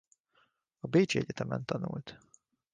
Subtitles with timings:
[0.79, 2.17] A bécsi egyetemen tanult.